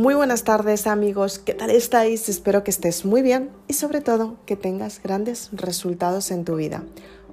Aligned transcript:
Muy 0.00 0.14
buenas 0.14 0.44
tardes 0.44 0.86
amigos, 0.86 1.38
¿qué 1.38 1.52
tal 1.52 1.68
estáis? 1.68 2.30
Espero 2.30 2.64
que 2.64 2.70
estés 2.70 3.04
muy 3.04 3.20
bien 3.20 3.50
y 3.68 3.74
sobre 3.74 4.00
todo 4.00 4.38
que 4.46 4.56
tengas 4.56 5.02
grandes 5.02 5.50
resultados 5.52 6.30
en 6.30 6.46
tu 6.46 6.56
vida. 6.56 6.82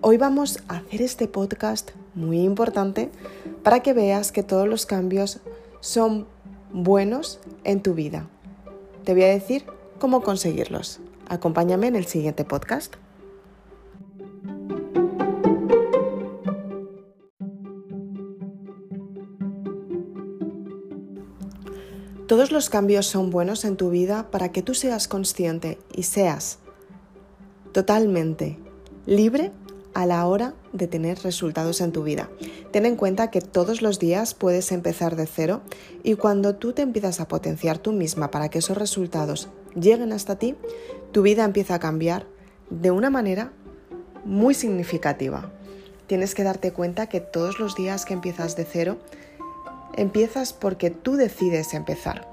Hoy 0.01 0.17
vamos 0.17 0.59
a 0.67 0.79
hacer 0.79 1.01
este 1.01 1.29
podcast 1.29 1.91
muy 2.13 2.41
importante 2.41 3.09
para 3.63 3.79
que 3.79 3.93
veas 3.93 4.33
que 4.33 4.43
todos 4.43 4.67
los 4.67 4.85
cambios 4.85 5.39
son 5.79 6.27
buenos 6.73 7.39
en 7.63 7.81
tu 7.81 7.93
vida. 7.93 8.27
Te 9.05 9.13
voy 9.13 9.23
a 9.23 9.27
decir 9.27 9.63
cómo 9.97 10.21
conseguirlos. 10.21 10.99
Acompáñame 11.29 11.87
en 11.87 11.95
el 11.95 12.05
siguiente 12.05 12.43
podcast. 12.43 12.95
Todos 22.27 22.51
los 22.51 22.69
cambios 22.69 23.07
son 23.07 23.29
buenos 23.29 23.63
en 23.63 23.77
tu 23.77 23.89
vida 23.89 24.29
para 24.29 24.51
que 24.51 24.61
tú 24.61 24.73
seas 24.73 25.07
consciente 25.07 25.79
y 25.95 26.03
seas 26.03 26.59
totalmente 27.71 28.59
libre 29.05 29.53
a 29.93 30.05
la 30.05 30.27
hora 30.27 30.53
de 30.73 30.87
tener 30.87 31.19
resultados 31.19 31.79
en 31.79 31.93
tu 31.93 32.03
vida. 32.03 32.29
Ten 32.71 32.85
en 32.85 32.97
cuenta 32.97 33.31
que 33.31 33.39
todos 33.39 33.81
los 33.81 33.97
días 33.97 34.33
puedes 34.33 34.73
empezar 34.73 35.15
de 35.15 35.25
cero 35.25 35.61
y 36.03 36.15
cuando 36.15 36.55
tú 36.55 36.73
te 36.73 36.81
empiezas 36.81 37.21
a 37.21 37.29
potenciar 37.29 37.77
tú 37.77 37.93
misma 37.93 38.29
para 38.29 38.49
que 38.49 38.59
esos 38.59 38.77
resultados 38.77 39.47
lleguen 39.73 40.11
hasta 40.11 40.37
ti, 40.37 40.55
tu 41.13 41.21
vida 41.21 41.45
empieza 41.45 41.75
a 41.75 41.79
cambiar 41.79 42.25
de 42.69 42.91
una 42.91 43.09
manera 43.09 43.53
muy 44.25 44.53
significativa. 44.53 45.49
Tienes 46.07 46.35
que 46.35 46.43
darte 46.43 46.73
cuenta 46.73 47.07
que 47.07 47.21
todos 47.21 47.57
los 47.57 47.73
días 47.75 48.03
que 48.03 48.13
empiezas 48.13 48.57
de 48.57 48.65
cero, 48.65 48.97
empiezas 49.97 50.53
porque 50.53 50.89
tú 50.89 51.17
decides 51.17 51.73
empezar. 51.73 52.27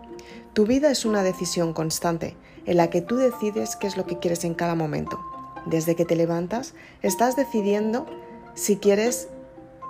Tu 0.52 0.66
vida 0.66 0.90
es 0.90 1.04
una 1.04 1.24
decisión 1.24 1.72
constante 1.72 2.36
en 2.66 2.76
la 2.76 2.88
que 2.88 3.02
tú 3.02 3.16
decides 3.16 3.74
qué 3.74 3.88
es 3.88 3.96
lo 3.96 4.06
que 4.06 4.20
quieres 4.20 4.44
en 4.44 4.54
cada 4.54 4.76
momento 4.76 5.18
desde 5.66 5.96
que 5.96 6.04
te 6.04 6.16
levantas, 6.16 6.74
estás 7.02 7.36
decidiendo 7.36 8.06
si 8.54 8.76
quieres 8.76 9.28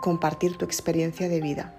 compartir 0.01 0.57
tu 0.57 0.65
experiencia 0.65 1.29
de 1.29 1.41
vida. 1.41 1.75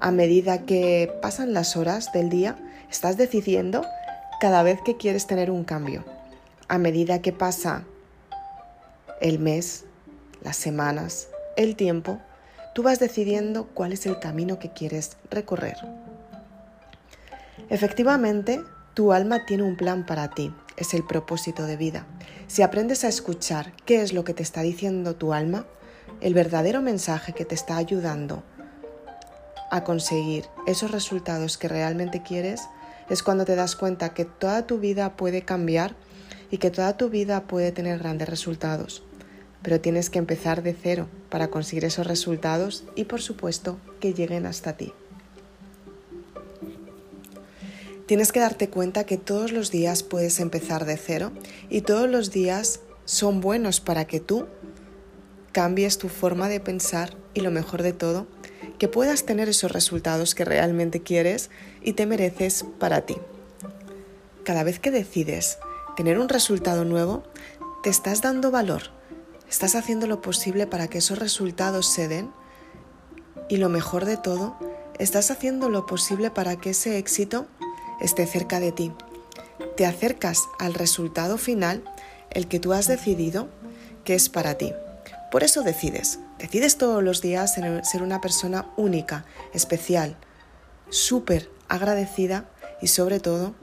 A 0.00 0.10
medida 0.10 0.64
que 0.64 1.12
pasan 1.22 1.52
las 1.52 1.76
horas 1.76 2.12
del 2.12 2.28
día, 2.28 2.56
estás 2.90 3.16
decidiendo 3.16 3.84
cada 4.40 4.62
vez 4.62 4.80
que 4.82 4.96
quieres 4.96 5.26
tener 5.26 5.50
un 5.50 5.64
cambio. 5.64 6.04
A 6.68 6.78
medida 6.78 7.20
que 7.20 7.32
pasa 7.32 7.84
el 9.20 9.38
mes, 9.38 9.84
las 10.42 10.56
semanas, 10.56 11.28
el 11.56 11.76
tiempo, 11.76 12.20
tú 12.74 12.82
vas 12.82 12.98
decidiendo 12.98 13.66
cuál 13.68 13.92
es 13.92 14.06
el 14.06 14.18
camino 14.18 14.58
que 14.58 14.70
quieres 14.70 15.16
recorrer. 15.30 15.76
Efectivamente, 17.70 18.62
tu 18.94 19.12
alma 19.12 19.46
tiene 19.46 19.62
un 19.62 19.76
plan 19.76 20.04
para 20.04 20.30
ti 20.30 20.52
es 20.76 20.94
el 20.94 21.04
propósito 21.04 21.66
de 21.66 21.76
vida. 21.76 22.06
Si 22.46 22.62
aprendes 22.62 23.04
a 23.04 23.08
escuchar 23.08 23.72
qué 23.84 24.02
es 24.02 24.12
lo 24.12 24.24
que 24.24 24.34
te 24.34 24.42
está 24.42 24.62
diciendo 24.62 25.16
tu 25.16 25.32
alma, 25.32 25.66
el 26.20 26.34
verdadero 26.34 26.82
mensaje 26.82 27.32
que 27.32 27.44
te 27.44 27.54
está 27.54 27.76
ayudando 27.76 28.42
a 29.70 29.84
conseguir 29.84 30.44
esos 30.66 30.90
resultados 30.90 31.58
que 31.58 31.68
realmente 31.68 32.22
quieres, 32.22 32.62
es 33.08 33.22
cuando 33.22 33.44
te 33.44 33.56
das 33.56 33.76
cuenta 33.76 34.14
que 34.14 34.24
toda 34.24 34.66
tu 34.66 34.78
vida 34.78 35.16
puede 35.16 35.42
cambiar 35.42 35.94
y 36.50 36.58
que 36.58 36.70
toda 36.70 36.96
tu 36.96 37.10
vida 37.10 37.42
puede 37.42 37.72
tener 37.72 37.98
grandes 37.98 38.28
resultados. 38.28 39.02
Pero 39.64 39.80
tienes 39.80 40.10
que 40.10 40.20
empezar 40.20 40.62
de 40.62 40.74
cero 40.80 41.08
para 41.28 41.48
conseguir 41.48 41.84
esos 41.84 42.06
resultados 42.06 42.84
y 42.94 43.04
por 43.04 43.20
supuesto 43.20 43.80
que 43.98 44.14
lleguen 44.14 44.46
hasta 44.46 44.76
ti. 44.76 44.92
Tienes 48.06 48.30
que 48.30 48.40
darte 48.40 48.68
cuenta 48.68 49.04
que 49.04 49.16
todos 49.16 49.50
los 49.50 49.70
días 49.70 50.02
puedes 50.02 50.38
empezar 50.38 50.84
de 50.84 50.98
cero 50.98 51.32
y 51.70 51.80
todos 51.80 52.08
los 52.08 52.30
días 52.30 52.80
son 53.06 53.40
buenos 53.40 53.80
para 53.80 54.04
que 54.04 54.20
tú 54.20 54.46
cambies 55.52 55.98
tu 55.98 56.08
forma 56.08 56.48
de 56.48 56.60
pensar 56.60 57.16
y 57.32 57.40
lo 57.40 57.50
mejor 57.50 57.82
de 57.82 57.92
todo, 57.92 58.26
que 58.78 58.88
puedas 58.88 59.24
tener 59.24 59.48
esos 59.48 59.72
resultados 59.72 60.34
que 60.34 60.44
realmente 60.44 61.00
quieres 61.00 61.48
y 61.82 61.94
te 61.94 62.06
mereces 62.06 62.66
para 62.78 63.02
ti. 63.02 63.16
Cada 64.44 64.64
vez 64.64 64.78
que 64.78 64.90
decides 64.90 65.58
tener 65.96 66.18
un 66.18 66.28
resultado 66.28 66.84
nuevo, 66.84 67.22
te 67.82 67.88
estás 67.88 68.20
dando 68.20 68.50
valor, 68.50 68.90
estás 69.54 69.76
haciendo 69.76 70.08
lo 70.08 70.20
posible 70.20 70.66
para 70.66 70.88
que 70.88 70.98
esos 70.98 71.16
resultados 71.16 71.86
se 71.86 72.08
den 72.08 72.32
y 73.48 73.58
lo 73.58 73.68
mejor 73.68 74.04
de 74.04 74.16
todo, 74.16 74.56
estás 74.98 75.30
haciendo 75.30 75.68
lo 75.68 75.86
posible 75.86 76.32
para 76.32 76.56
que 76.56 76.70
ese 76.70 76.98
éxito 76.98 77.46
esté 78.00 78.26
cerca 78.26 78.58
de 78.58 78.72
ti. 78.72 78.90
Te 79.76 79.86
acercas 79.86 80.42
al 80.58 80.74
resultado 80.74 81.38
final, 81.38 81.84
el 82.30 82.48
que 82.48 82.58
tú 82.58 82.72
has 82.72 82.88
decidido 82.88 83.46
que 84.02 84.16
es 84.16 84.28
para 84.28 84.54
ti. 84.54 84.72
Por 85.30 85.44
eso 85.44 85.62
decides. 85.62 86.18
Decides 86.40 86.76
todos 86.76 87.00
los 87.00 87.22
días 87.22 87.54
ser 87.54 88.02
una 88.02 88.20
persona 88.20 88.66
única, 88.76 89.24
especial, 89.52 90.16
súper 90.90 91.48
agradecida 91.68 92.50
y 92.82 92.88
sobre 92.88 93.20
todo 93.20 93.54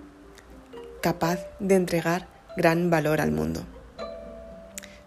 capaz 1.01 1.39
de 1.59 1.75
entregar 1.75 2.29
gran 2.55 2.89
valor 2.89 3.19
al 3.19 3.33
mundo. 3.33 3.65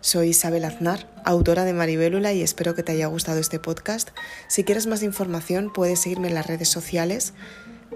Soy 0.04 0.28
Isabel 0.28 0.66
Aznar, 0.66 1.08
autora 1.24 1.64
de 1.64 1.72
Maribélula 1.72 2.34
y 2.34 2.42
espero 2.42 2.74
que 2.74 2.82
te 2.82 2.92
haya 2.92 3.06
gustado 3.06 3.40
este 3.40 3.58
podcast. 3.58 4.10
Si 4.48 4.62
quieres 4.62 4.86
más 4.86 5.02
información 5.02 5.72
puedes 5.72 6.00
seguirme 6.02 6.28
en 6.28 6.34
las 6.34 6.46
redes 6.46 6.68
sociales. 6.68 7.32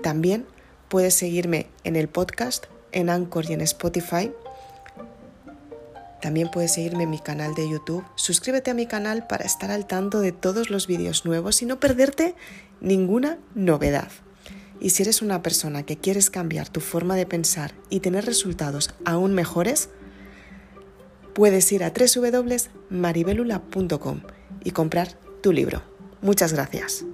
También 0.02 0.46
Puedes 0.88 1.12
seguirme 1.12 1.66
en 1.84 1.96
el 1.96 2.08
podcast, 2.08 2.64
en 2.92 3.10
Anchor 3.10 3.44
y 3.50 3.52
en 3.52 3.60
Spotify. 3.60 4.32
También 6.22 6.50
puedes 6.50 6.72
seguirme 6.72 7.02
en 7.02 7.10
mi 7.10 7.18
canal 7.18 7.54
de 7.54 7.68
YouTube. 7.68 8.04
Suscríbete 8.16 8.70
a 8.70 8.74
mi 8.74 8.86
canal 8.86 9.26
para 9.26 9.44
estar 9.44 9.70
al 9.70 9.86
tanto 9.86 10.20
de 10.20 10.32
todos 10.32 10.70
los 10.70 10.86
vídeos 10.86 11.26
nuevos 11.26 11.60
y 11.60 11.66
no 11.66 11.78
perderte 11.78 12.34
ninguna 12.80 13.38
novedad. 13.54 14.08
Y 14.80 14.90
si 14.90 15.02
eres 15.02 15.20
una 15.20 15.42
persona 15.42 15.82
que 15.82 15.98
quieres 15.98 16.30
cambiar 16.30 16.70
tu 16.70 16.80
forma 16.80 17.16
de 17.16 17.26
pensar 17.26 17.74
y 17.90 18.00
tener 18.00 18.24
resultados 18.24 18.94
aún 19.04 19.34
mejores, 19.34 19.90
puedes 21.38 21.70
ir 21.70 21.84
a 21.84 21.92
www.maribelula.com 21.92 24.20
y 24.64 24.72
comprar 24.72 25.16
tu 25.40 25.52
libro. 25.52 25.82
Muchas 26.20 26.52
gracias. 26.52 27.04